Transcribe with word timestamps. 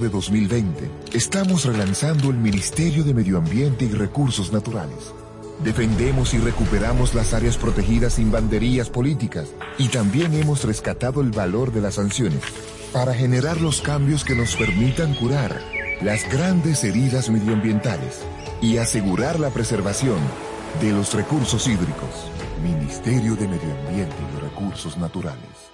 de 0.00 0.08
2020, 0.08 0.90
estamos 1.12 1.64
relanzando 1.64 2.30
el 2.30 2.36
Ministerio 2.36 3.04
de 3.04 3.14
Medio 3.14 3.38
Ambiente 3.38 3.84
y 3.84 3.92
Recursos 3.92 4.52
Naturales. 4.52 5.14
Defendemos 5.62 6.34
y 6.34 6.38
recuperamos 6.38 7.14
las 7.14 7.32
áreas 7.32 7.56
protegidas 7.56 8.14
sin 8.14 8.32
banderías 8.32 8.90
políticas 8.90 9.50
y 9.78 9.86
también 9.86 10.34
hemos 10.34 10.64
rescatado 10.64 11.20
el 11.20 11.30
valor 11.30 11.70
de 11.70 11.80
las 11.80 11.94
sanciones 11.94 12.42
para 12.92 13.14
generar 13.14 13.60
los 13.60 13.82
cambios 13.82 14.24
que 14.24 14.34
nos 14.34 14.56
permitan 14.56 15.14
curar 15.14 15.62
las 16.02 16.28
grandes 16.28 16.82
heridas 16.82 17.30
medioambientales 17.30 18.24
y 18.60 18.78
asegurar 18.78 19.38
la 19.38 19.50
preservación 19.50 20.18
de 20.80 20.90
los 20.90 21.14
recursos 21.14 21.68
hídricos. 21.68 22.32
Ministerio 22.64 23.36
de 23.36 23.46
Medio 23.46 23.78
Ambiente 23.86 24.16
y 24.36 24.40
Recursos 24.40 24.98
Naturales. 24.98 25.73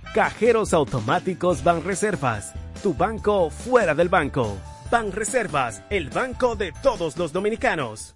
Cajeros 0.13 0.73
automáticos 0.73 1.63
Banreservas. 1.63 2.53
Tu 2.83 2.93
banco 2.93 3.49
fuera 3.49 3.95
del 3.95 4.09
banco. 4.09 4.57
Banreservas, 4.91 5.83
el 5.89 6.09
banco 6.09 6.55
de 6.55 6.73
todos 6.83 7.17
los 7.17 7.31
dominicanos. 7.31 8.15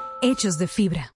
hechos 0.21 0.57
de 0.57 0.67
fibra. 0.67 1.13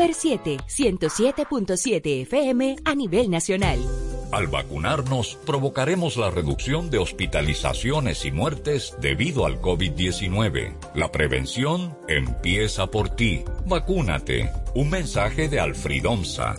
Super 0.00 0.14
7, 0.14 0.56
107.7 0.66 2.22
FM 2.22 2.76
a 2.86 2.94
nivel 2.94 3.28
nacional. 3.28 3.78
Al 4.32 4.46
vacunarnos, 4.46 5.38
provocaremos 5.44 6.16
la 6.16 6.30
reducción 6.30 6.88
de 6.88 6.96
hospitalizaciones 6.96 8.24
y 8.24 8.30
muertes 8.30 8.94
debido 9.02 9.44
al 9.44 9.60
COVID-19. 9.60 10.74
La 10.94 11.12
prevención 11.12 11.98
empieza 12.08 12.86
por 12.86 13.10
ti. 13.10 13.44
Vacúnate. 13.66 14.50
Un 14.74 14.88
mensaje 14.88 15.50
de 15.50 15.60
Alfridomsa. 15.60 16.56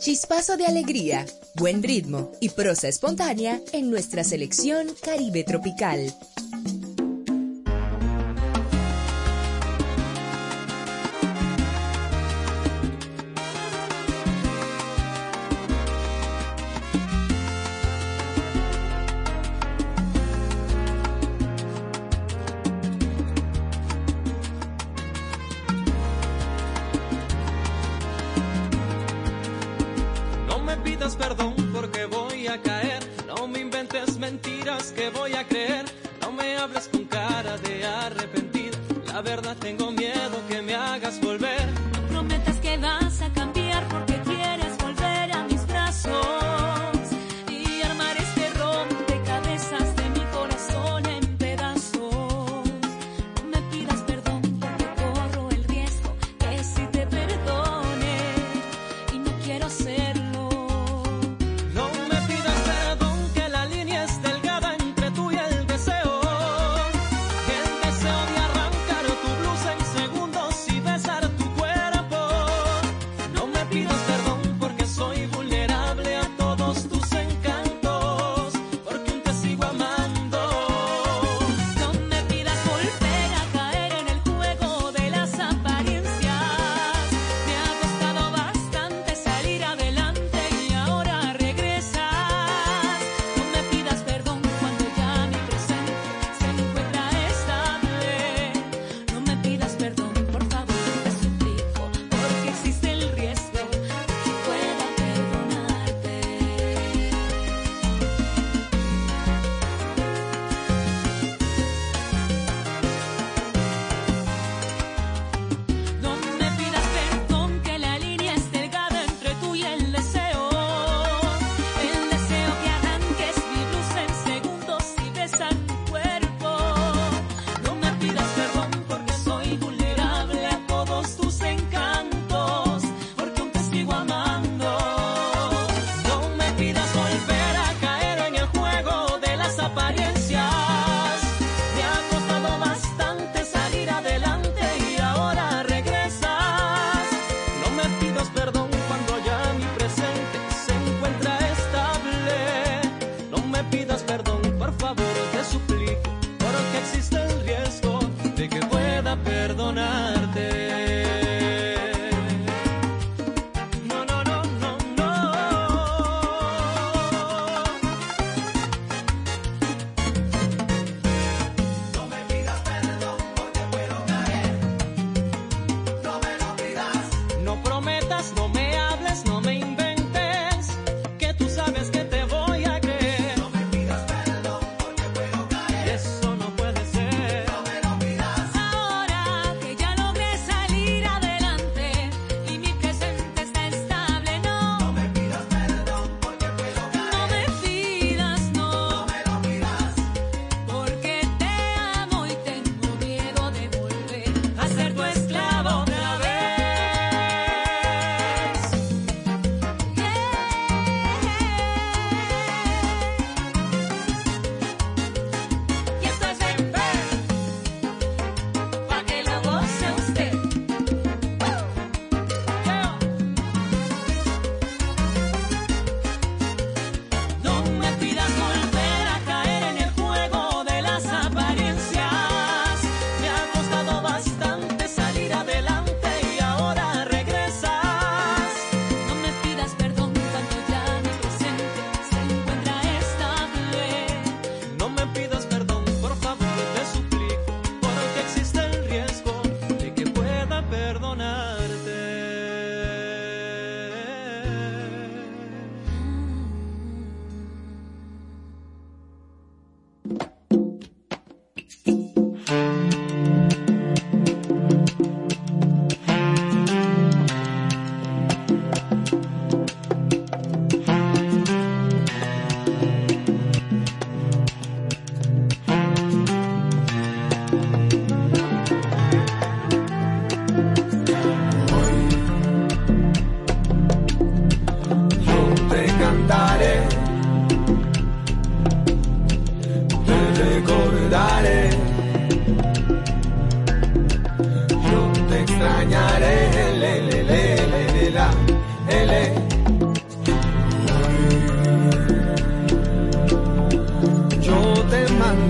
Chispazo 0.00 0.56
de 0.56 0.66
alegría, 0.66 1.26
buen 1.54 1.84
ritmo 1.84 2.32
y 2.40 2.48
prosa 2.48 2.88
espontánea 2.88 3.60
en 3.72 3.88
nuestra 3.88 4.24
selección 4.24 4.88
Caribe 5.00 5.44
Tropical. 5.44 6.12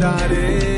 daré. 0.02 0.71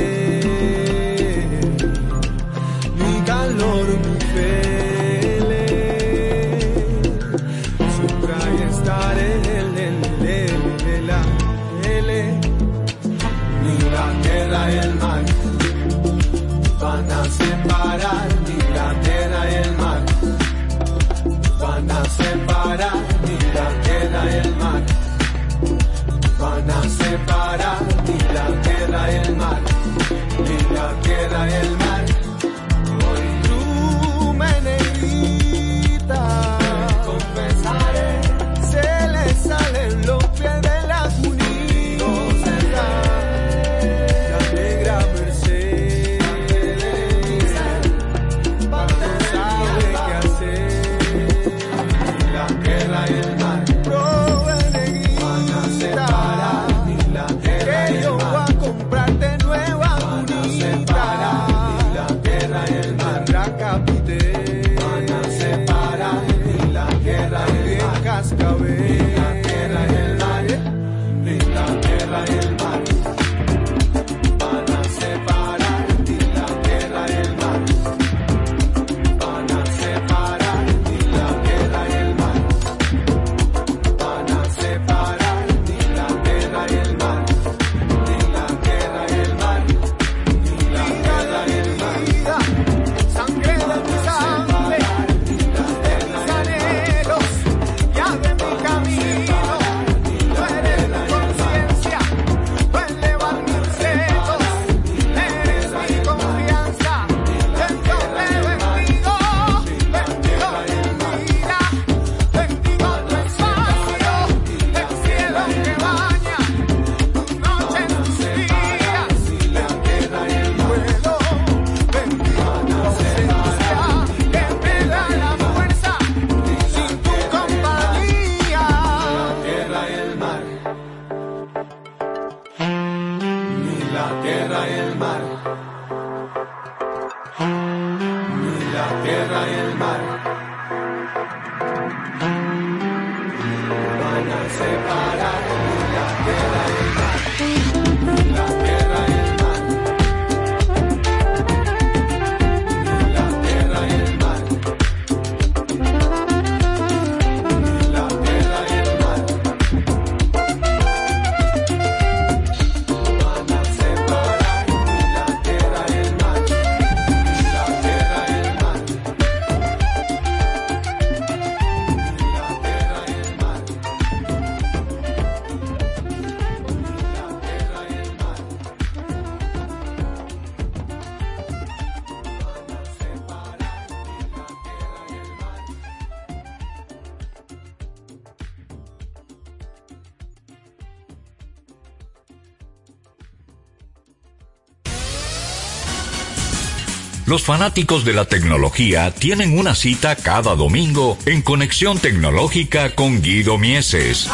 Los 197.35 197.43
fanáticos 197.43 198.05
de 198.05 198.13
la 198.13 198.27
tecnología 198.27 199.11
tienen 199.11 199.59
una 199.59 199.75
cita 199.75 200.15
cada 200.15 200.55
domingo 200.55 201.19
en 201.27 201.43
Conexión 201.43 201.99
Tecnológica 201.99 202.95
con 202.95 203.23
Guido 203.23 203.59
Mieses. 203.59 204.29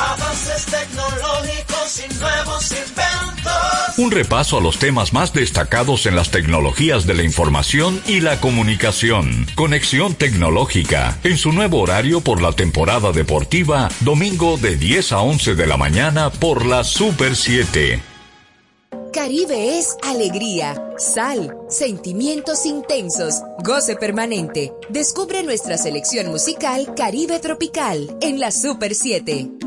Un 3.96 4.10
repaso 4.10 4.58
a 4.58 4.60
los 4.60 4.78
temas 4.78 5.14
más 5.14 5.32
destacados 5.32 6.04
en 6.04 6.14
las 6.14 6.30
tecnologías 6.30 7.06
de 7.06 7.14
la 7.14 7.22
información 7.22 8.02
y 8.06 8.20
la 8.20 8.38
comunicación. 8.38 9.46
Conexión 9.54 10.14
Tecnológica, 10.14 11.16
en 11.24 11.38
su 11.38 11.52
nuevo 11.52 11.80
horario 11.80 12.20
por 12.20 12.42
la 12.42 12.52
temporada 12.52 13.12
deportiva, 13.12 13.88
domingo 14.00 14.58
de 14.58 14.76
10 14.76 15.12
a 15.12 15.20
11 15.20 15.54
de 15.54 15.66
la 15.66 15.78
mañana 15.78 16.28
por 16.28 16.66
la 16.66 16.84
Super 16.84 17.34
7. 17.34 18.09
Caribe 19.40 19.78
es 19.78 19.96
alegría, 20.02 20.74
sal, 20.98 21.56
sentimientos 21.70 22.66
intensos, 22.66 23.36
goce 23.64 23.96
permanente. 23.96 24.70
Descubre 24.90 25.42
nuestra 25.42 25.78
selección 25.78 26.26
musical 26.26 26.94
Caribe 26.94 27.40
Tropical 27.40 28.18
en 28.20 28.38
la 28.38 28.50
Super 28.50 28.94
7. 28.94 29.59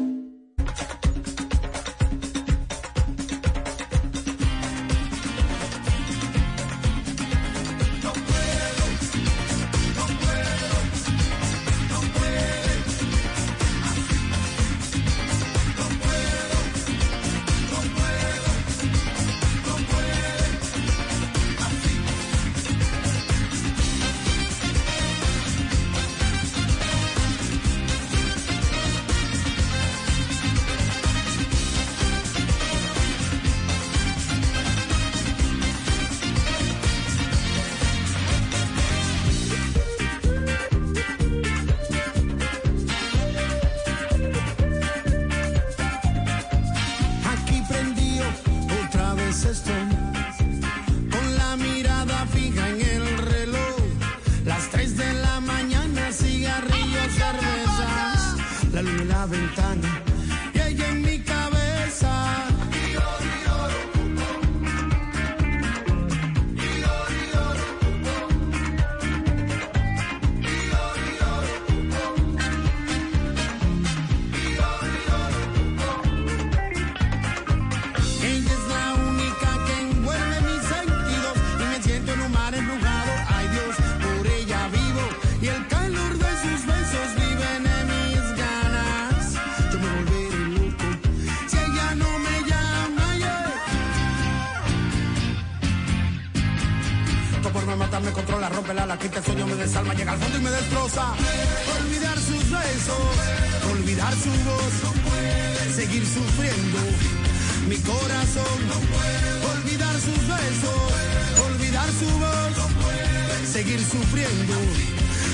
Sufriendo 113.93 114.55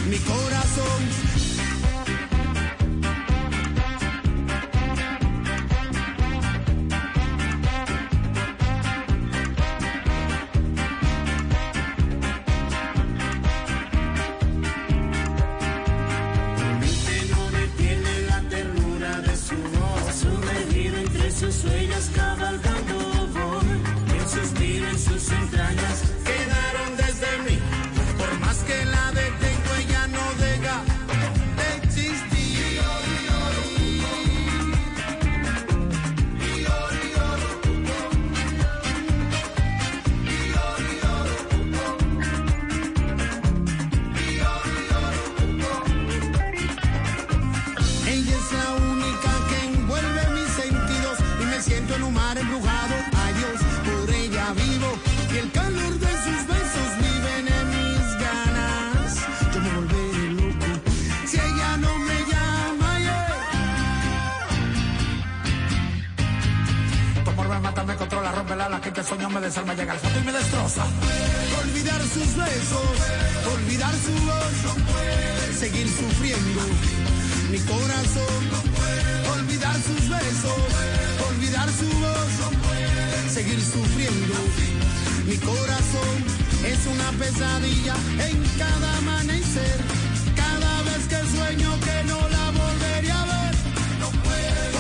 mi 0.10 0.18
corazón, 0.18 1.00
mi 16.82 16.92
tema 17.06 17.52
detiene 17.52 18.22
la 18.28 18.42
ternura 18.50 19.22
de 19.22 19.38
su 19.38 19.56
voz, 19.56 20.16
su 20.16 20.38
venido 20.42 20.98
entre 20.98 21.32
sus 21.32 21.56
suellas. 21.56 22.10
palabras 68.60 68.82
que 68.82 68.92
te 68.92 69.04
sueño 69.06 69.30
me 69.30 69.40
desarma, 69.40 69.74
llega 69.74 69.94
al 69.94 70.00
fondo 70.00 70.20
me 70.22 70.34
destroza. 70.34 70.84
Olvidar 71.64 72.02
sus 72.02 72.30
besos, 72.36 72.92
olvidar 73.56 73.94
su 74.06 74.14
voz, 74.28 75.58
seguir 75.58 75.88
sufriendo. 75.88 76.62
Mi 77.52 77.60
corazón, 77.60 78.42
olvidar 79.32 79.76
sus 79.76 80.10
besos, 80.10 80.62
olvidar 81.30 81.70
su 81.80 81.90
voz, 82.04 83.32
seguir 83.32 83.62
sufriendo. 83.62 84.36
Mi 85.26 85.38
corazón 85.38 86.16
es 86.66 86.80
una 86.94 87.10
pesadilla 87.18 87.96
en 88.28 88.38
cada 88.58 88.98
amanecer, 88.98 89.78
cada 90.36 90.74
vez 90.88 91.02
que 91.08 91.20
sueño 91.38 91.80
que 91.80 91.98
no 92.12 92.20
la 92.36 92.46
volvería 92.62 93.22
a 93.22 93.26
ver. 93.26 93.56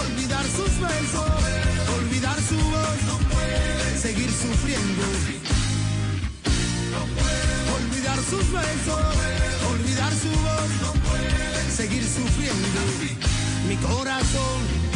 Olvidar 0.03 0.45
sus 0.57 0.73
besos 0.81 1.68
seguir 3.99 4.31
sufriendo. 4.31 5.03
Olvidar 7.75 8.17
sus 8.17 8.51
besos, 8.51 9.15
olvidar 9.69 10.13
su 10.13 10.29
voz, 10.29 11.75
seguir 11.75 12.03
sufriendo. 12.03 12.79
Mi 13.67 13.75
corazón 13.75 14.88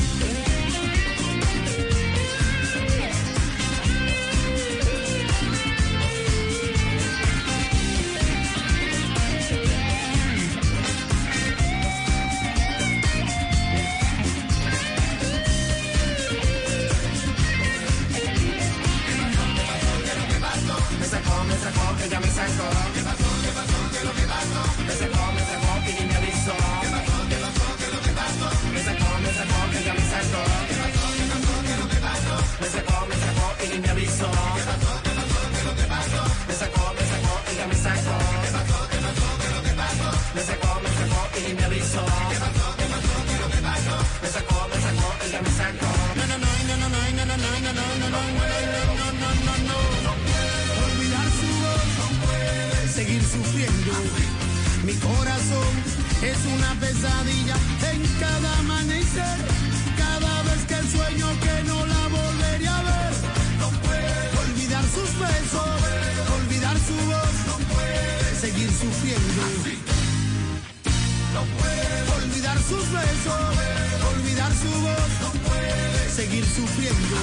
sufriendo. 76.46 77.18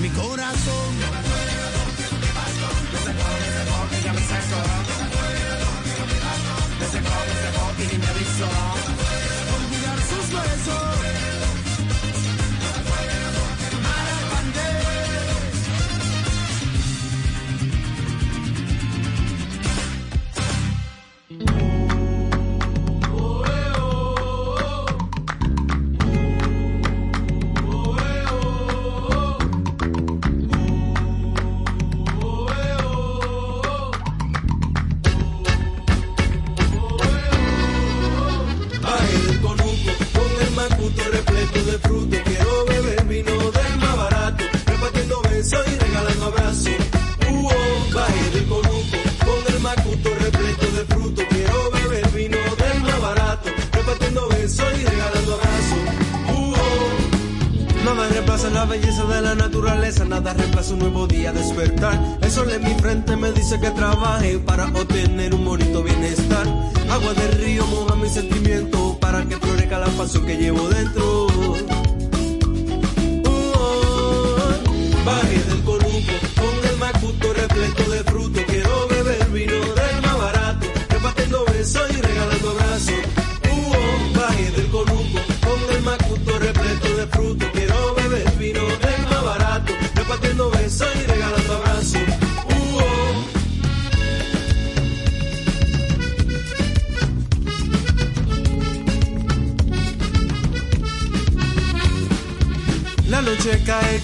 Mi 0.00 0.08
corazón 0.10 1.25
barrio 75.06 75.40
del 75.44 75.62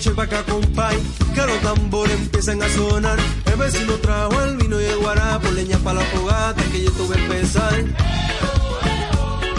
noche 0.02 0.16
pa' 0.16 0.24
acá, 0.24 0.42
compay, 0.42 0.98
que 1.32 1.46
los 1.46 1.60
tambores 1.60 2.18
empiezan 2.18 2.60
a 2.60 2.68
sonar. 2.68 3.18
El 3.44 3.56
vecino 3.56 3.94
trajo 3.94 4.42
el 4.42 4.56
vino 4.56 4.80
y 4.80 4.84
el 4.84 4.98
guarapo, 4.98 5.48
leña 5.52 5.78
pa' 5.78 5.92
la 5.92 6.00
fogata 6.00 6.60
que 6.72 6.82
yo 6.82 6.90
tuve 6.90 7.16
empezar. 7.16 7.84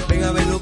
Ven 0.09 0.23
a 0.23 0.31
ver 0.31 0.45
lo 0.47 0.61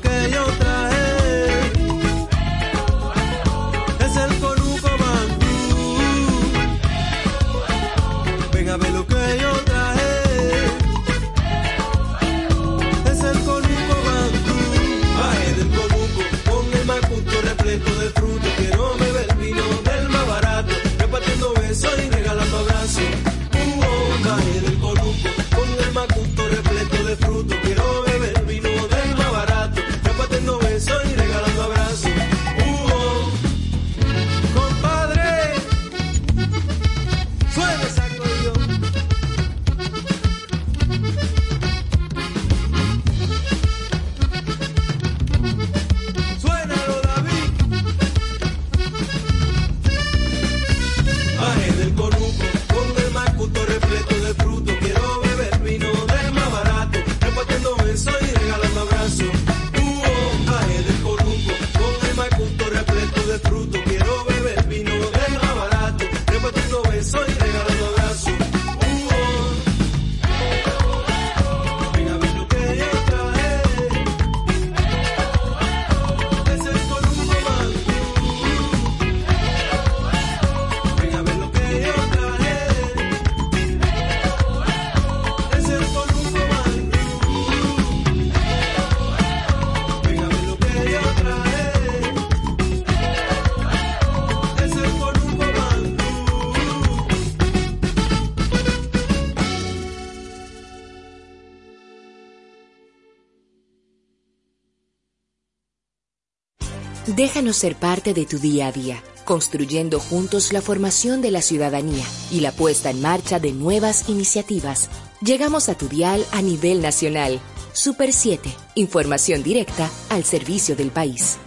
Déjanos 107.22 107.58
ser 107.58 107.76
parte 107.76 108.16
de 108.16 108.26
tu 108.26 108.40
día 108.40 108.66
a 108.66 108.72
día, 108.72 109.04
construyendo 109.26 110.00
juntos 110.00 110.52
la 110.52 110.60
formación 110.60 111.22
de 111.22 111.30
la 111.30 111.44
ciudadanía 111.44 112.04
y 112.32 112.40
la 112.40 112.52
puesta 112.52 112.90
en 112.90 113.00
marcha 113.00 113.40
de 113.40 113.52
nuevas 113.52 114.10
iniciativas. 114.10 114.90
Llegamos 115.24 115.70
a 115.70 115.76
tu 115.76 115.88
dial 115.88 116.26
a 116.32 116.42
nivel 116.42 116.82
nacional. 116.82 117.40
Super 117.74 118.12
7, 118.12 118.50
información 118.74 119.44
directa 119.44 119.88
al 120.10 120.24
servicio 120.24 120.76
del 120.76 120.90
país. 120.90 121.38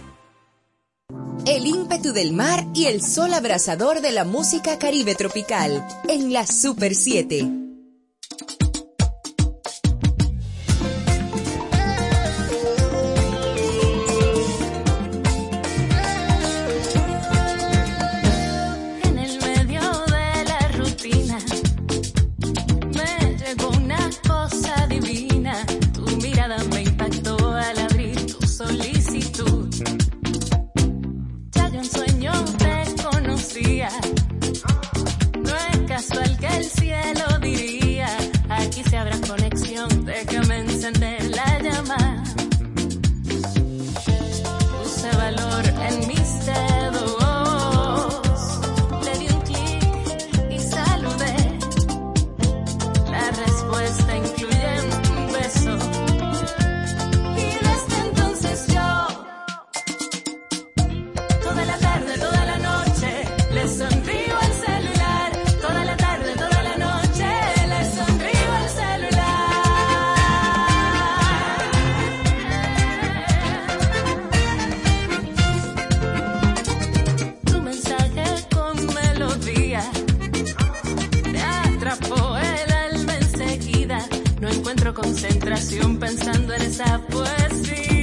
El 1.45 1.65
ímpetu 1.65 2.13
del 2.13 2.31
mar 2.31 2.65
y 2.73 2.85
el 2.85 3.01
sol 3.01 3.33
abrasador 3.33 3.99
de 3.99 4.13
la 4.13 4.23
música 4.23 4.79
caribe 4.79 5.13
tropical 5.13 5.85
en 6.07 6.31
la 6.31 6.47
Super 6.47 6.95
7. 6.95 7.64
concentración 84.95 85.99
pensando 85.99 86.53
en 86.53 86.61
esa 86.61 86.99
poesía. 87.09 87.94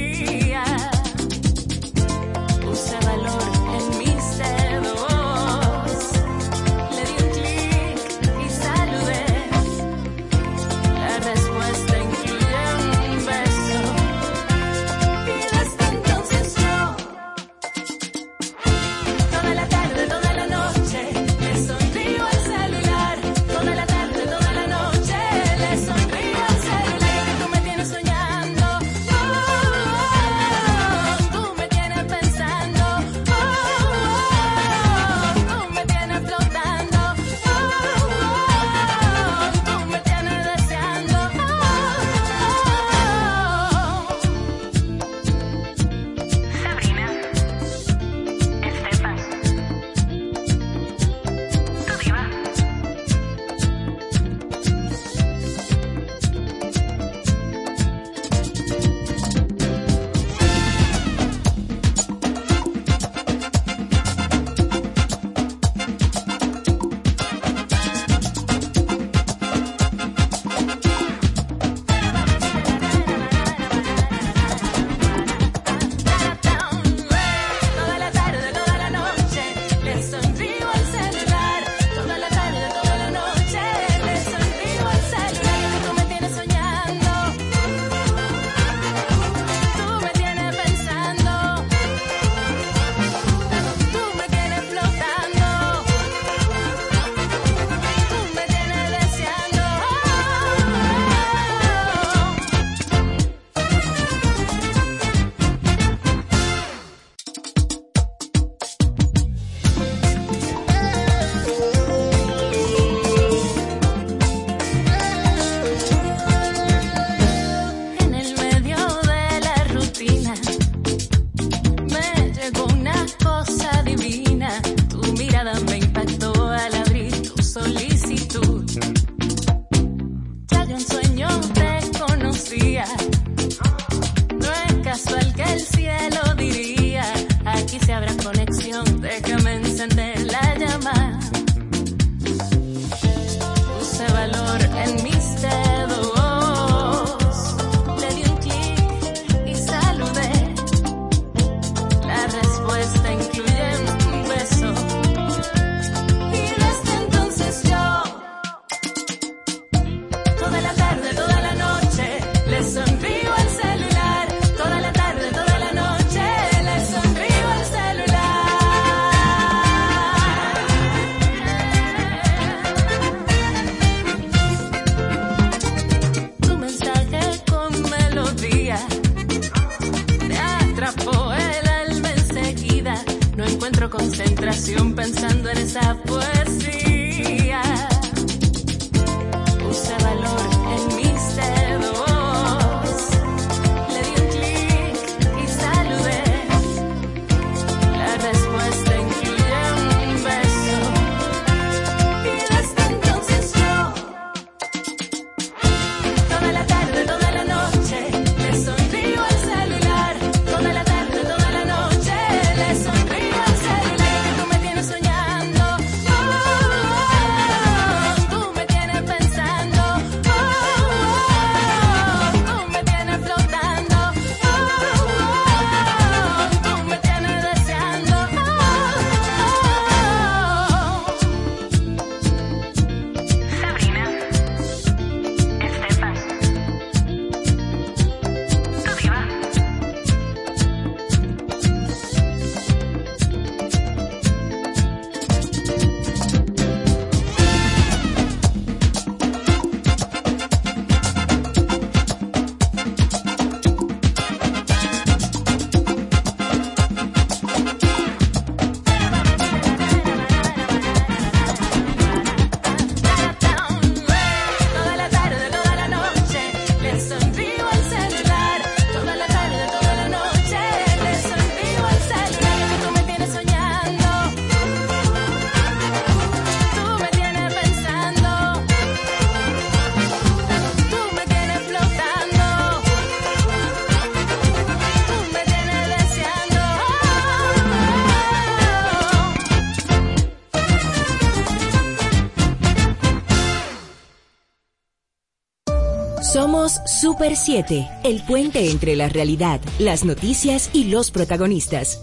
Super 297.03 297.35
7, 297.35 297.85
el 298.05 298.23
puente 298.23 298.71
entre 298.71 298.95
la 298.95 299.09
realidad, 299.09 299.59
las 299.77 300.05
noticias 300.05 300.69
y 300.71 300.85
los 300.85 301.11
protagonistas. 301.11 302.01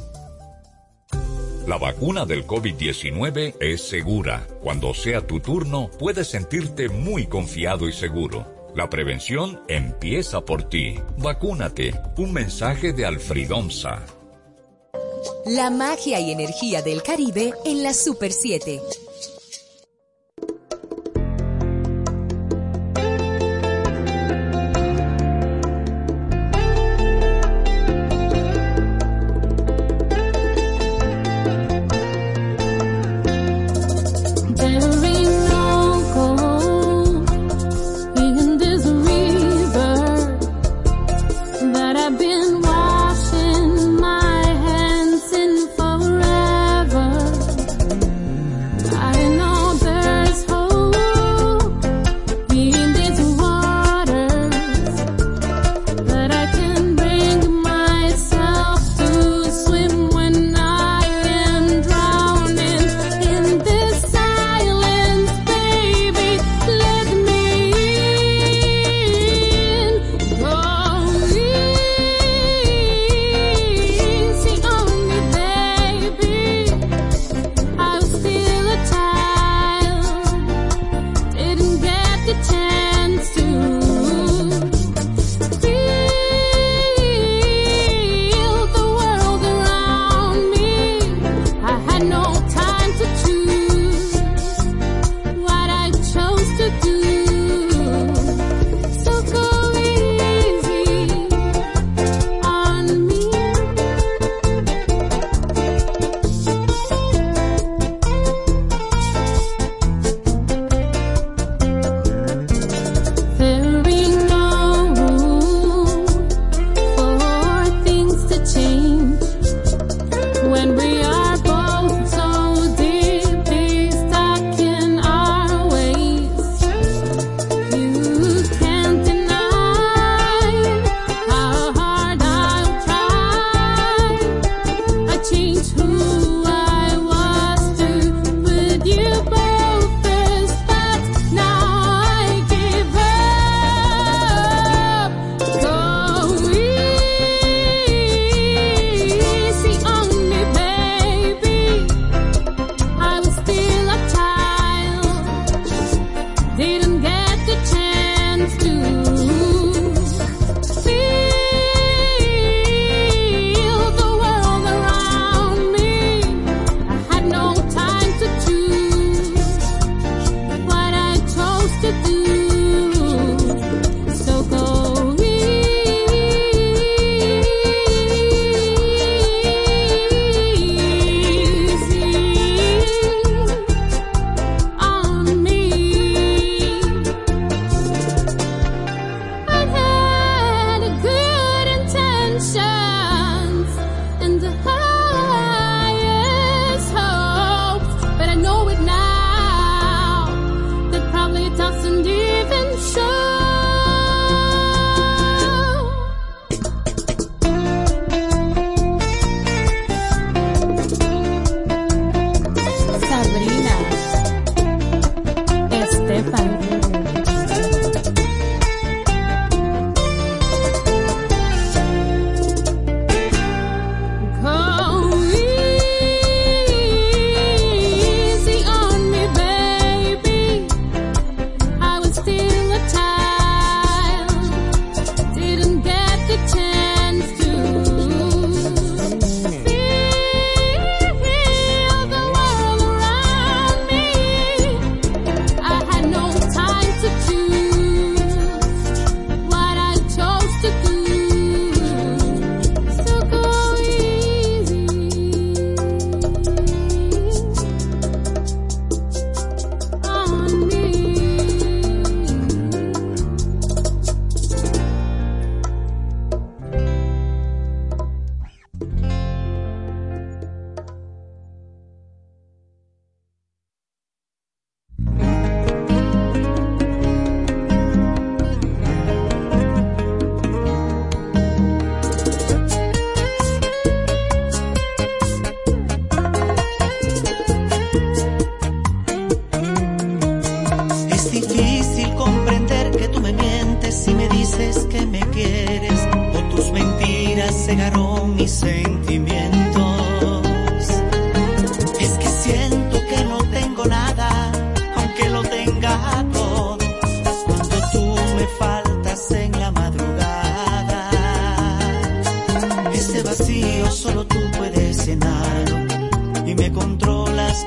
La 1.66 1.78
vacuna 1.78 2.26
del 2.26 2.46
COVID-19 2.46 3.54
es 3.60 3.80
segura. 3.80 4.46
Cuando 4.62 4.92
sea 4.92 5.26
tu 5.26 5.40
turno, 5.40 5.88
puedes 5.98 6.28
sentirte 6.28 6.90
muy 6.90 7.26
confiado 7.28 7.88
y 7.88 7.94
seguro. 7.94 8.44
La 8.76 8.90
prevención 8.90 9.62
empieza 9.68 10.42
por 10.42 10.64
ti. 10.64 10.96
Vacúnate. 11.16 11.98
Un 12.18 12.34
mensaje 12.34 12.92
de 12.92 13.06
Alfridomsa. 13.06 14.04
La 15.46 15.70
magia 15.70 16.20
y 16.20 16.30
energía 16.30 16.82
del 16.82 17.02
Caribe 17.02 17.54
en 17.64 17.82
la 17.82 17.94
Super 17.94 18.32
7. 18.32 18.82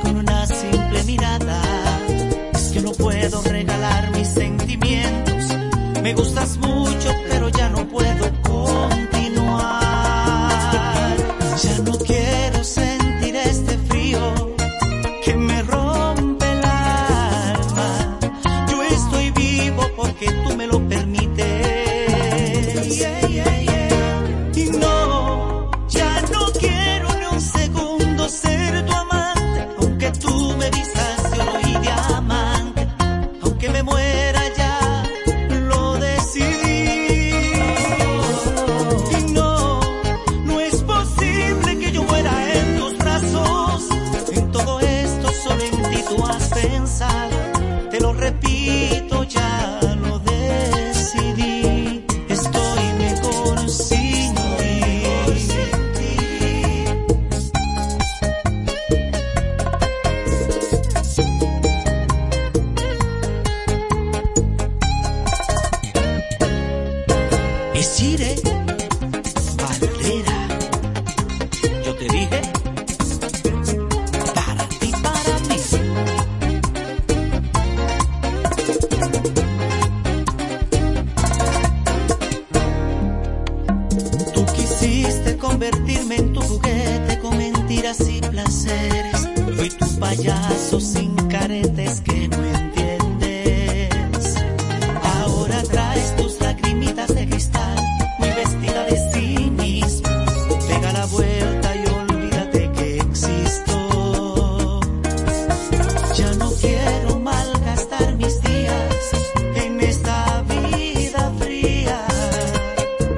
con 0.01 0.15
una 0.17 0.45
simple 0.45 1.03
mirada. 1.03 1.61
Yo 2.73 2.81
no 2.81 2.91
puedo 2.91 3.41
regalar 3.43 4.11
mis 4.11 4.27
sentimientos. 4.27 5.43
Me 6.01 6.13
gustas 6.13 6.57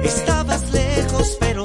Estabas 0.06 0.72
lejos, 0.72 1.36
pero 1.40 1.64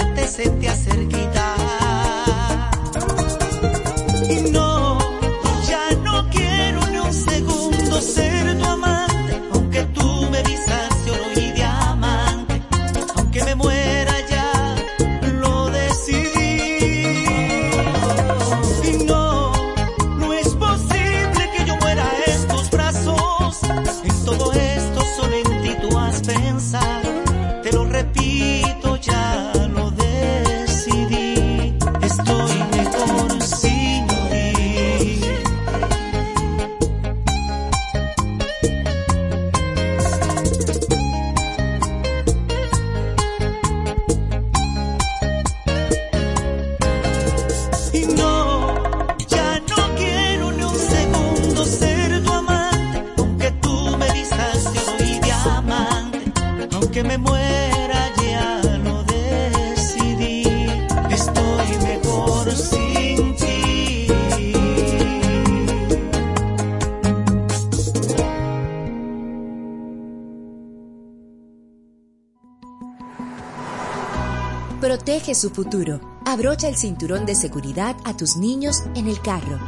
Su 75.34 75.50
futuro. 75.50 76.02
Abrocha 76.26 76.68
el 76.68 76.76
cinturón 76.76 77.26
de 77.26 77.36
seguridad 77.36 77.96
a 78.04 78.16
tus 78.16 78.38
niños 78.38 78.84
en 78.96 79.08
el 79.08 79.22
carro. 79.22 79.60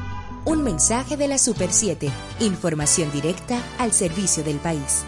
Un 0.45 0.64
mensaje 0.64 1.16
de 1.16 1.28
la 1.28 1.38
Super 1.38 1.72
7. 1.72 2.09
Información 2.41 3.11
directa 3.11 3.61
al 3.78 3.93
servicio 3.93 4.43
del 4.43 4.57
país. 4.57 5.03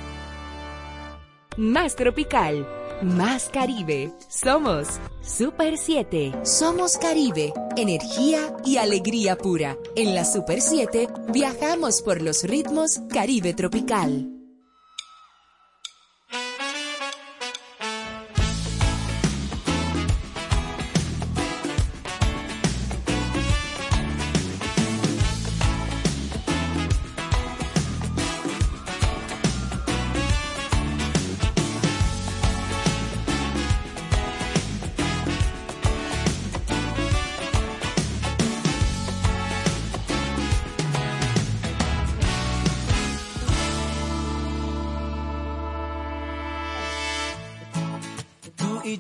Más 1.58 1.96
tropical. 1.96 2.68
Más 3.02 3.50
Caribe. 3.50 4.14
Somos 4.30 4.88
Super 5.22 5.78
7. 5.78 6.34
Somos 6.44 6.98
Caribe. 6.98 7.54
Energía 7.76 8.56
y 8.64 8.78
alegría 8.78 9.38
pura. 9.38 9.78
En 9.96 10.16
la 10.16 10.24
Super 10.24 10.62
7 10.62 11.10
viajamos 11.34 12.02
por 12.02 12.22
los 12.22 12.44
ritmos 12.44 13.02
Caribe 13.10 13.54
Tropical. 13.54 14.35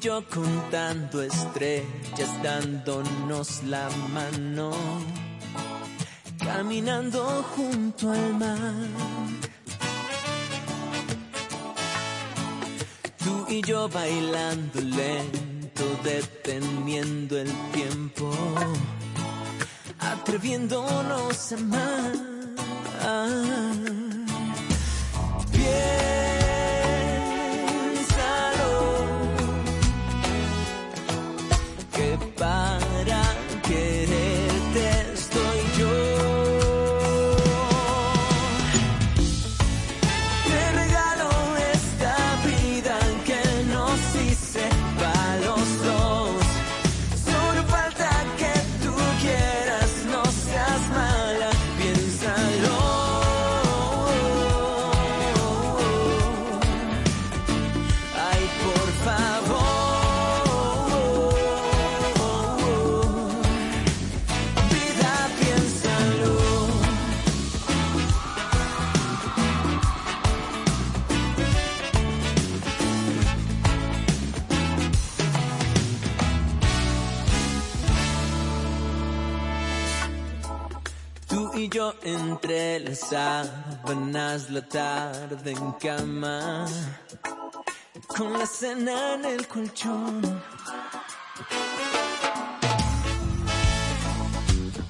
yo 0.05 0.23
contando 0.29 1.19
estrellas, 1.23 2.29
dándonos 2.43 3.63
la 3.63 3.89
mano, 4.13 4.69
caminando 6.37 7.43
junto 7.55 8.11
al 8.11 8.35
mar. 8.35 8.87
Tú 13.17 13.47
y 13.49 13.63
yo 13.63 13.89
bailando 13.89 14.79
lento, 14.79 15.83
deteniendo 16.03 17.39
el 17.39 17.51
tiempo, 17.71 18.31
atreviéndonos 19.97 21.51
a 21.51 21.55
amar. 21.55 22.13
Bien. 25.51 26.04
entre 82.05 82.79
las 82.81 82.99
sábanas 82.99 84.51
la 84.51 84.61
tarde 84.61 85.51
en 85.51 85.71
cama, 85.73 86.67
con 88.05 88.33
la 88.33 88.45
cena 88.45 89.15
en 89.15 89.25
el 89.25 89.47
colchón. 89.47 90.21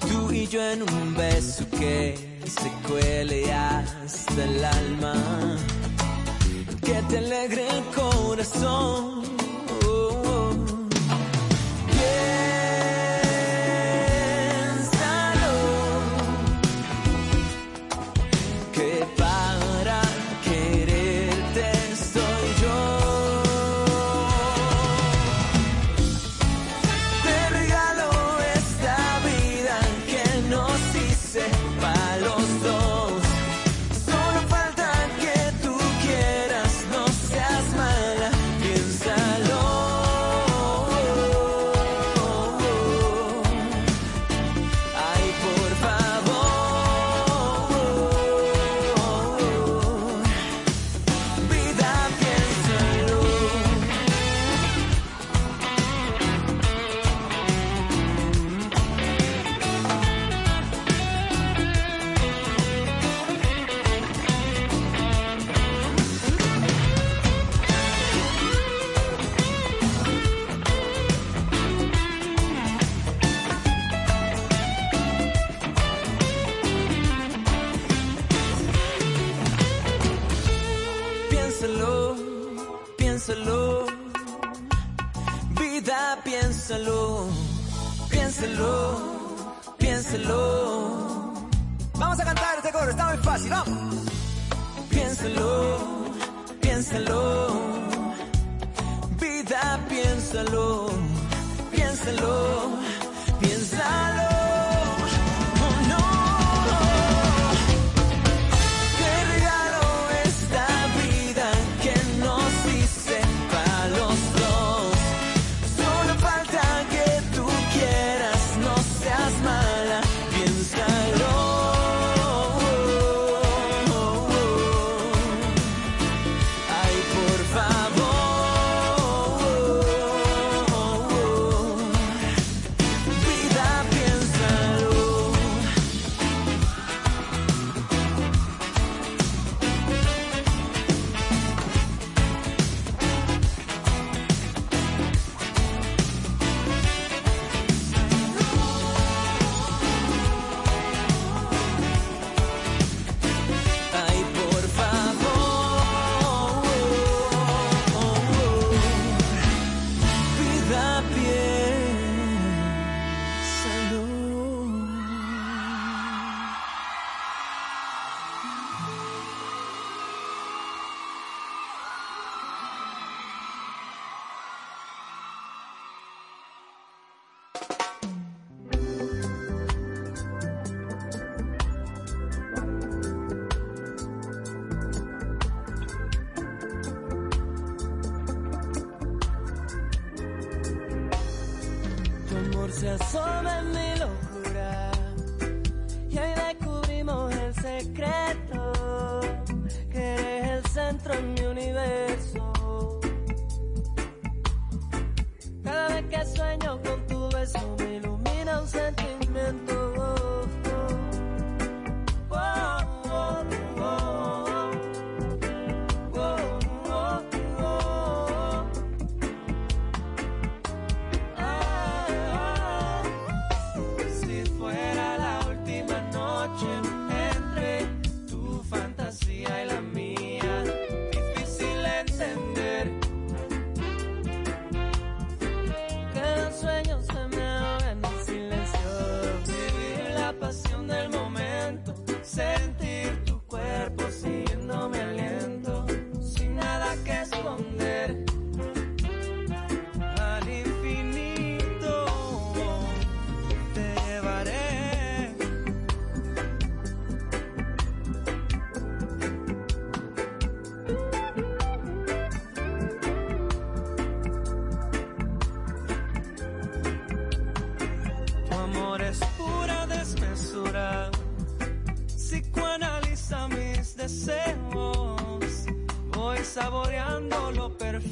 Tú 0.00 0.30
y 0.30 0.46
yo 0.46 0.62
en 0.62 0.82
un 0.82 1.14
beso 1.14 1.64
que 1.70 2.42
se 2.46 2.70
cuele 2.86 3.50
hasta 3.50 4.44
el 4.44 4.62
alma, 4.62 5.14
que 6.84 7.02
te 7.08 7.18
alegre 7.18 7.66
el 7.68 7.84
corazón. 7.94 9.35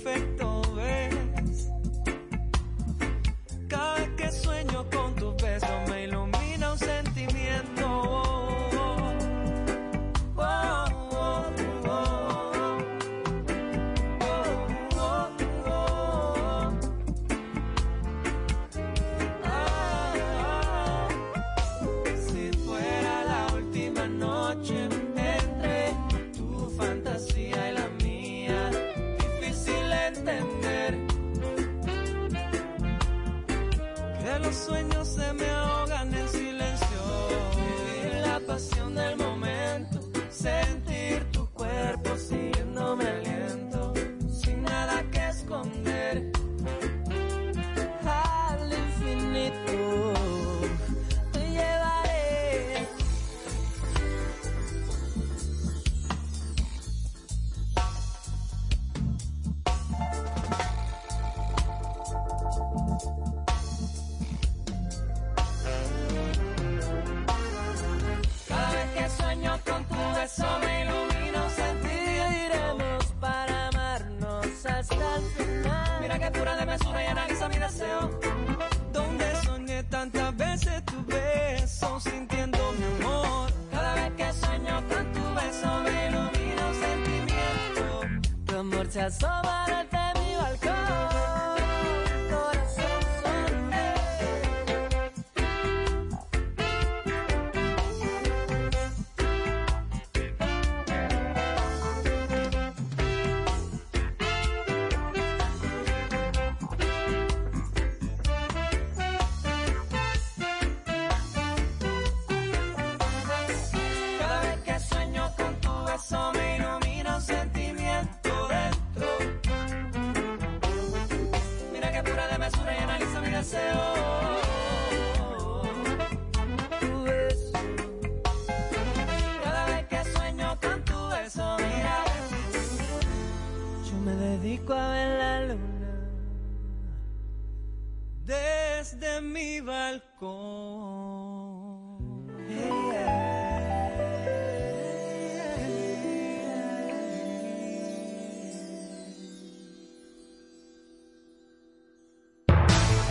perfecto. 0.03 0.54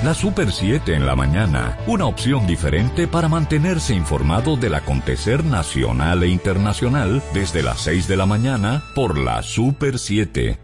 La 0.04 0.14
Super 0.14 0.51
7 0.51 0.95
en 0.95 1.06
la 1.06 1.16
mañana, 1.16 1.78
una 1.88 2.08
opción 2.08 2.45
diferente 2.45 3.08
para 3.08 3.30
mantenerse 3.30 3.95
informado 3.95 4.58
del 4.58 4.76
acontecer 4.76 5.45
nacional 5.45 6.24
e 6.24 6.28
internacional 6.28 7.24
desde 7.34 7.64
las 7.64 7.80
6 7.84 8.10
de 8.10 8.18
la 8.18 8.26
mañana 8.26 8.84
por 8.95 9.18
la 9.18 9.41
Super 9.41 9.97
7. 9.97 10.60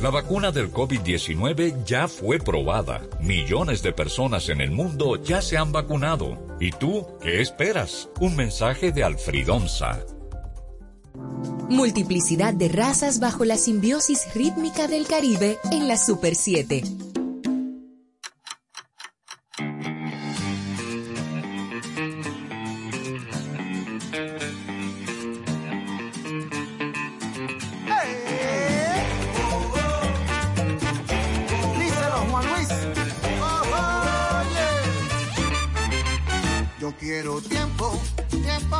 La 0.00 0.08
vacuna 0.08 0.52
del 0.52 0.72
COVID-19 0.72 1.84
ya 1.84 2.08
fue 2.08 2.38
probada. 2.38 3.02
Millones 3.20 3.82
de 3.82 3.92
personas 3.92 4.48
en 4.48 4.62
el 4.62 4.70
mundo 4.70 5.22
ya 5.22 5.42
se 5.42 5.58
han 5.58 5.70
vacunado. 5.70 6.56
¿Y 6.60 6.70
tú 6.70 7.06
qué 7.20 7.42
esperas? 7.42 8.08
Un 8.20 8.36
mensaje 8.36 8.92
de 8.92 9.04
Alfridomsa. 9.04 10.00
Multiplicidad 11.68 12.54
de 12.54 12.70
razas 12.70 13.20
bajo 13.20 13.44
la 13.44 13.58
simbiosis 13.58 14.34
rítmica 14.34 14.88
del 14.88 15.06
Caribe 15.06 15.58
en 15.70 15.88
la 15.88 15.98
Super 15.98 16.34
7. 16.34 17.11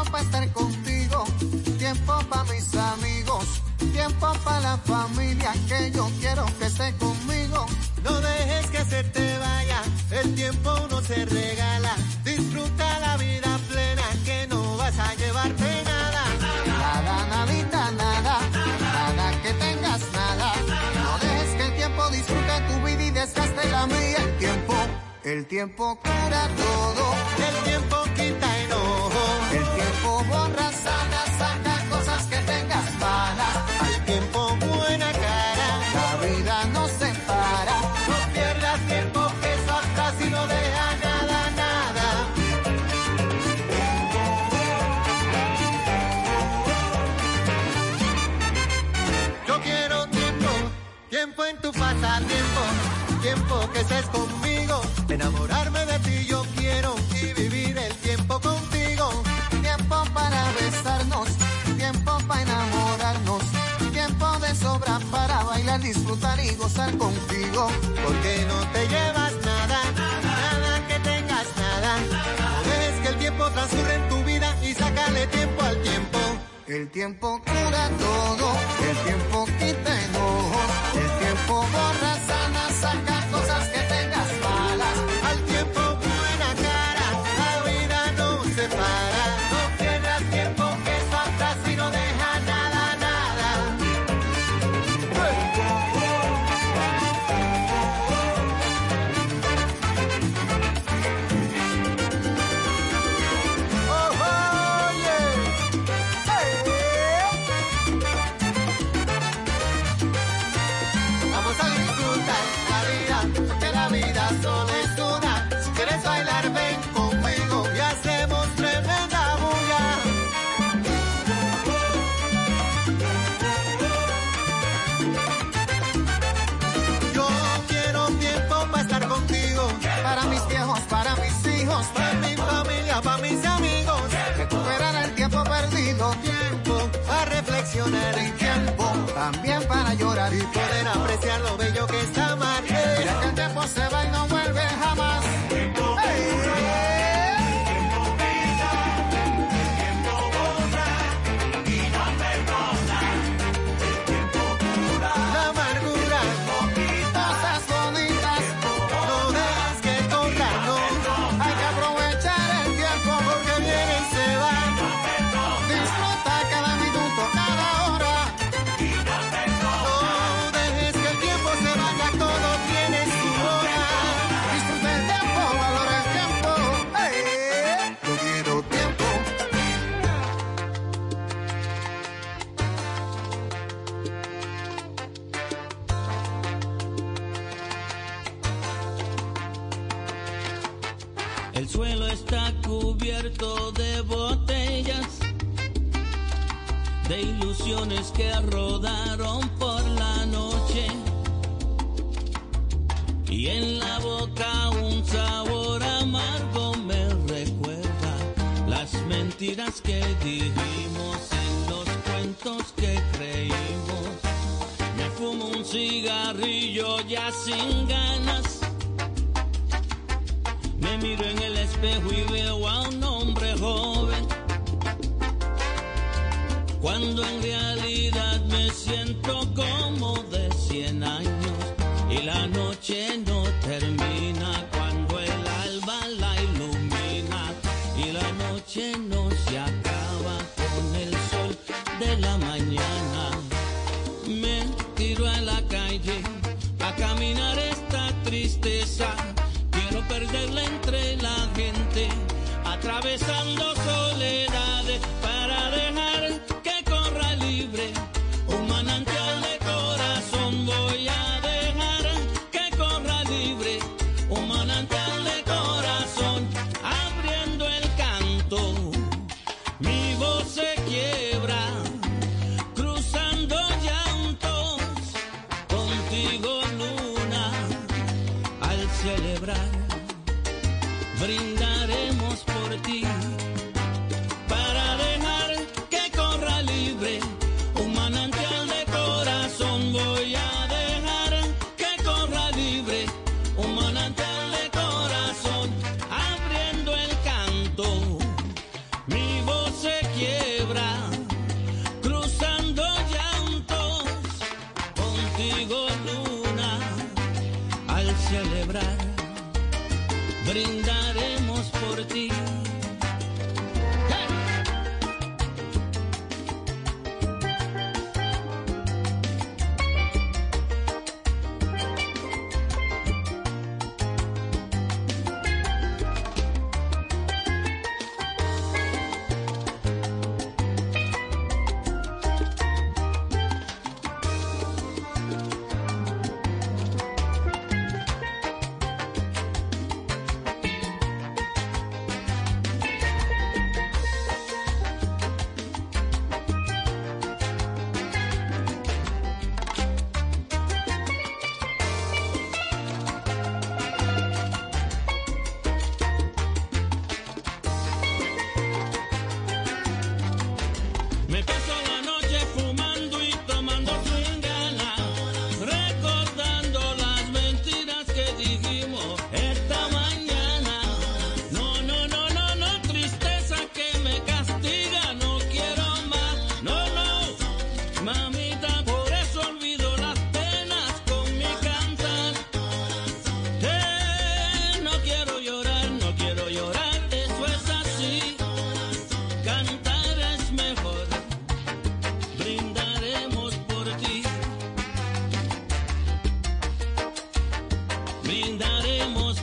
Tiempo 0.02 0.10
para 0.10 0.24
estar 0.24 0.52
contigo, 0.52 1.24
tiempo 1.78 2.18
para 2.28 2.44
mis 2.44 2.74
amigos, 2.74 3.62
tiempo 3.92 4.32
para 4.44 4.60
la 4.60 4.76
familia 4.78 5.52
que 5.68 5.90
yo 5.92 6.10
quiero 6.20 6.44
que 6.58 6.66
esté 6.66 6.92
conmigo. 6.98 7.66
No 8.02 8.20
dejes 8.20 8.66
que 8.70 8.84
se 8.84 9.04
te 9.04 9.38
vaya, 9.38 9.82
el 10.10 10.34
tiempo 10.34 10.74
no 10.90 11.00
se 11.02 11.24
regala. 11.24 11.94
Disfruta 12.24 12.98
la 13.00 13.16
vida 13.16 13.58
plena 13.68 14.02
que 14.24 14.46
no 14.48 14.76
vas 14.76 14.98
a 14.98 15.14
llevarte 15.14 15.84
nada. 15.84 16.24
Nada, 16.66 17.26
nadita, 17.28 17.90
nada, 17.92 18.38
nada 18.80 19.42
que 19.42 19.52
tengas 19.54 20.00
nada. 20.12 20.52
No 20.96 21.18
dejes 21.18 21.54
que 21.56 21.64
el 21.66 21.76
tiempo 21.76 22.08
disfrute 22.10 22.60
tu 22.68 22.86
vida 22.86 23.02
y 23.04 23.10
desgaste 23.10 23.68
la 23.70 23.86
mía. 23.86 24.18
El 24.18 24.38
tiempo, 24.38 24.74
el 25.24 25.46
tiempo 25.46 25.96
cura 25.96 26.48
todo. 26.56 27.14
El 27.38 27.64
tiempo 27.64 28.11
borra, 30.30 30.68
sana, 30.84 31.20
saca 31.38 31.74
cosas 31.90 32.26
que 32.26 32.36
tengas 32.38 32.88
malas. 33.00 33.56
Al 33.80 34.04
tiempo 34.04 34.56
buena 34.56 35.10
cara. 35.12 35.68
La 35.94 36.26
vida 36.26 36.64
no 36.72 36.86
se 36.88 37.08
para. 37.26 37.76
No 38.10 38.18
pierdas 38.34 38.80
tiempo 38.86 39.20
que 39.40 39.52
eso 39.54 39.72
atrás 39.72 40.14
y 40.20 40.30
no 40.30 40.46
deja 40.46 40.86
nada, 41.06 41.38
nada. 41.62 42.06
Yo 49.48 49.60
quiero 49.60 50.06
tiempo, 50.08 50.50
tiempo 51.10 51.44
en 51.44 51.56
tu 51.58 51.72
pasatiempo, 51.72 52.62
tiempo 53.22 53.54
que 53.72 53.80
estés 53.80 54.06
conmigo, 54.06 54.80
enamorarme 55.08 55.51
disfrutar 66.12 66.44
y 66.44 66.54
gozar 66.56 66.96
contigo. 66.98 67.68
Porque 68.04 68.44
no 68.46 68.60
te 68.72 68.88
llevas 68.88 69.32
nada, 69.44 69.80
nada 70.22 70.86
que 70.86 70.98
tengas 71.00 71.46
nada. 71.56 71.98
Dejes 72.64 73.00
que 73.02 73.08
el 73.08 73.18
tiempo 73.18 73.50
transcurra 73.50 73.94
en 73.94 74.08
tu 74.08 74.22
vida 74.24 74.54
y 74.62 74.74
sácale 74.74 75.26
tiempo 75.28 75.62
al 75.62 75.82
tiempo. 75.82 76.18
El 76.66 76.90
tiempo 76.90 77.40
cura 77.44 77.90
todo, 77.98 78.52
el 78.88 78.96
tiempo 79.04 79.46
quita 79.58 80.04
enojos, 80.04 80.70
el 80.94 81.18
tiempo 81.18 81.54
borra, 81.72 82.14
sana, 82.26 82.70
saca 82.80 83.11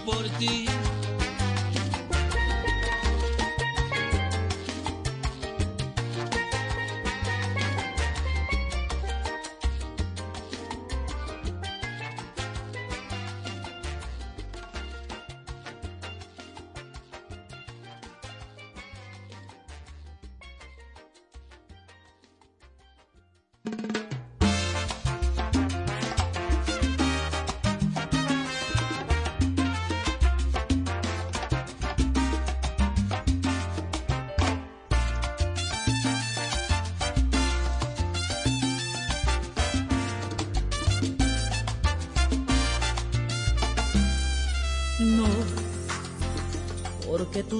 por 0.09 0.27
ti. 0.39 0.88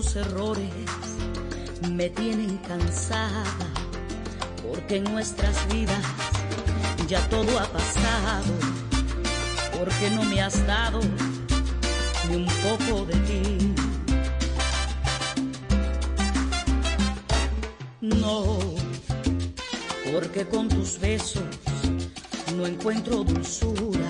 tus 0.02 0.16
errores 0.16 0.72
me 1.92 2.10
tienen 2.10 2.58
cansada, 2.60 3.44
porque 4.66 4.96
en 4.96 5.04
nuestras 5.04 5.68
vidas 5.68 6.06
ya 7.06 7.20
todo 7.28 7.60
ha 7.60 7.66
pasado, 7.66 8.54
porque 9.78 10.10
no 10.12 10.24
me 10.24 10.42
has 10.42 10.66
dado 10.66 11.02
ni 12.30 12.36
un 12.38 12.48
poco 12.64 13.06
de 13.08 13.16
ti. 13.28 13.74
No, 18.00 18.58
porque 20.14 20.48
con 20.48 20.70
tus 20.70 20.98
besos 20.98 21.44
no 22.56 22.66
encuentro 22.66 23.26
dulzura, 23.26 24.10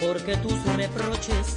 porque 0.00 0.36
tus 0.36 0.64
reproches 0.76 1.47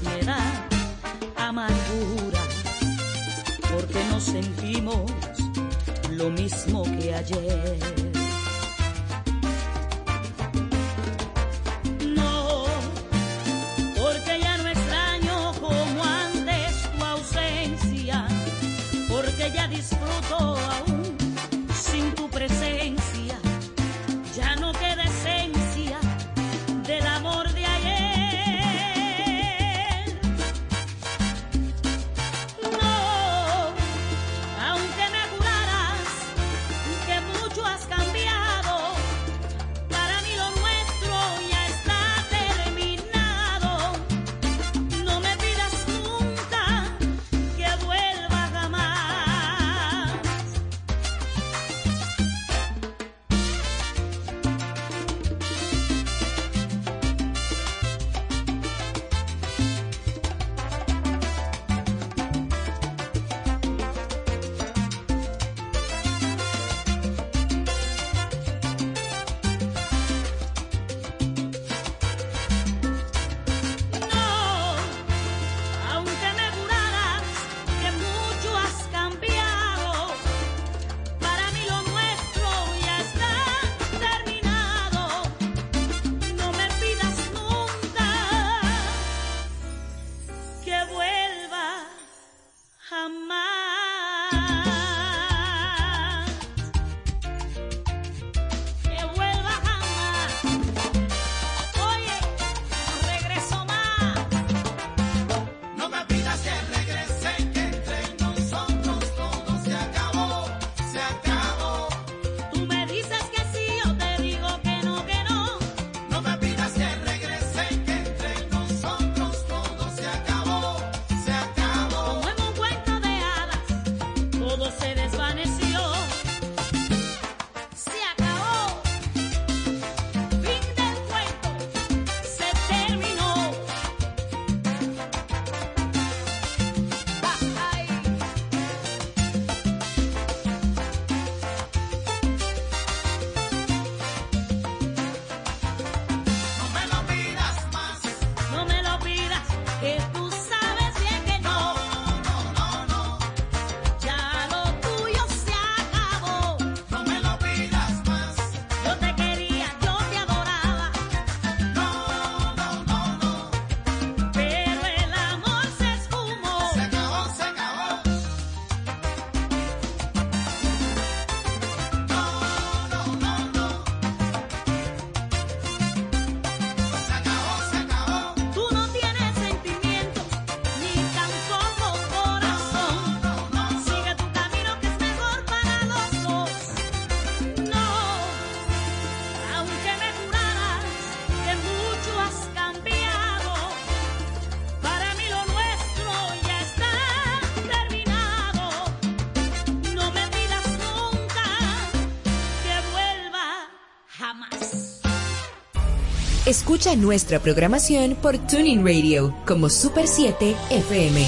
Escucha 206.52 206.98
nuestra 206.98 207.40
programación 207.40 208.14
por 208.22 208.38
Tuning 208.38 208.86
Radio 208.86 209.34
como 209.48 209.70
Super 209.70 210.06
7 210.06 210.54
FM. 210.70 211.26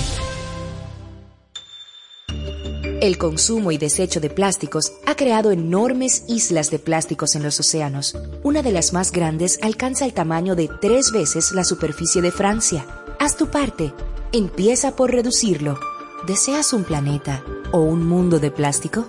El 3.00 3.18
consumo 3.18 3.72
y 3.72 3.78
desecho 3.78 4.20
de 4.20 4.30
plásticos 4.30 4.92
ha 5.06 5.16
creado 5.16 5.52
enormes 5.52 6.26
islas 6.28 6.72
de 6.72 6.80
plásticos 6.80 7.38
en 7.38 7.44
los 7.44 7.58
océanos. 7.58 8.18
Una 8.44 8.62
de 8.62 8.74
las 8.74 8.92
más 8.92 9.14
grandes 9.14 9.60
alcanza 9.62 10.04
el 10.04 10.14
tamaño 10.14 10.58
de 10.58 10.70
tres 10.82 11.14
veces 11.14 11.54
la 11.54 11.64
superficie 11.64 12.22
de 12.22 12.32
Francia. 12.32 12.86
Haz 13.18 13.38
tu 13.38 13.48
parte. 13.48 13.94
Empieza 14.34 14.98
por 14.98 15.10
reducirlo. 15.12 15.80
¿Deseas 16.28 16.74
un 16.74 16.84
planeta 16.84 17.46
o 17.72 17.80
un 17.80 18.06
mundo 18.06 18.40
de 18.40 18.52
plástico? 18.52 19.08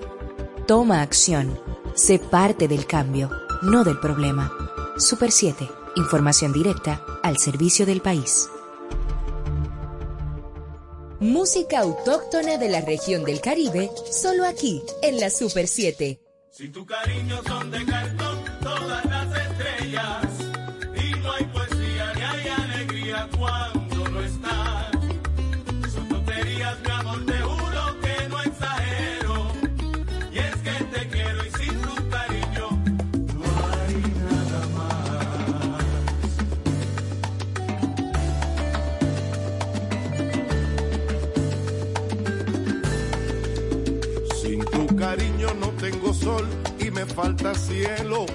Toma 0.69 1.03
acción. 1.03 1.59
Sé 1.97 2.21
parte 2.21 2.69
del 2.69 2.87
cambio, 2.87 3.31
no 3.63 3.83
del 3.83 3.99
problema. 3.99 4.53
Super 4.97 5.33
7. 5.33 5.69
Información 5.97 6.53
directa 6.53 7.01
al 7.23 7.39
servicio 7.39 7.87
del 7.87 8.01
país. 8.01 8.49
Música 11.21 11.79
autóctona 11.79 12.59
de 12.59 12.69
la 12.69 12.81
región 12.81 13.25
del 13.25 13.41
Caribe, 13.41 13.91
solo 14.11 14.45
aquí, 14.45 14.83
en 15.03 15.21
la 15.21 15.31
Super 15.31 15.69
7. 15.69 16.21
Si 16.51 16.69
tu 16.69 16.85
cariño 16.85 17.41
son 17.47 17.71
de 17.71 17.85
cartón, 17.85 18.45
todas 18.61 19.05
las 19.05 19.39
estrellas. 19.39 20.24
Falta 47.15 47.55
cielo. 47.55 48.27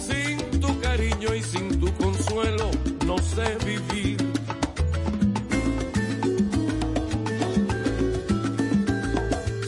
Sin 0.00 0.60
tu 0.60 0.80
cariño 0.80 1.34
y 1.34 1.42
sin 1.42 1.78
tu 1.78 1.92
consuelo, 1.94 2.70
no 3.06 3.18
sé 3.18 3.56
vivir. 3.66 4.16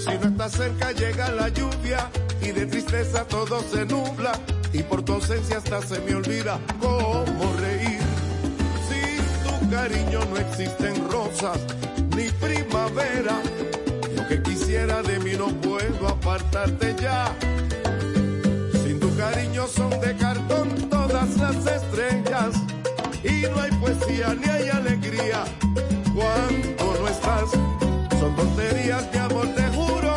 Si 0.05 0.19
no 0.19 0.29
estás 0.29 0.53
cerca 0.53 0.93
llega 0.93 1.31
la 1.31 1.49
lluvia 1.49 2.11
y 2.41 2.53
de 2.53 2.67
tristeza 2.67 3.25
todo 3.27 3.63
se 3.71 3.85
nubla 3.85 4.33
y 4.73 4.83
por 4.83 5.03
tu 5.03 5.13
ausencia 5.15 5.59
hasta 5.59 5.83
se 5.83 6.01
me 6.01 6.15
olvida 6.15 6.59
cómo 6.81 7.53
reír. 7.61 8.01
Sin 8.89 9.21
tu 9.45 9.71
cariño 9.71 10.21
no 10.31 10.37
existen 10.39 11.11
rosas 11.11 11.59
ni 12.17 12.31
primavera. 12.47 13.37
Lo 14.17 14.27
que 14.29 14.43
quisiera 14.43 15.03
de 15.03 15.19
mí 15.19 15.33
no 15.37 15.49
puedo 15.61 16.09
apartarte 16.09 16.97
ya. 17.01 17.35
Cariño 19.21 19.67
son 19.67 19.91
de 20.01 20.17
cartón 20.17 20.89
todas 20.89 21.37
las 21.37 21.55
estrellas 21.67 22.55
y 23.23 23.43
no 23.43 23.61
hay 23.61 23.71
poesía 23.73 24.35
ni 24.35 24.49
hay 24.49 24.71
alegría 24.71 25.45
cuando 26.15 26.99
no 26.99 27.07
estás. 27.07 27.51
Son 28.19 28.35
tonterías, 28.35 29.07
mi 29.13 29.19
amor, 29.19 29.47
te 29.55 29.69
juro 29.77 30.10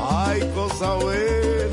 ay 0.00 0.40
cosa 0.54 0.94
buena. 0.94 1.67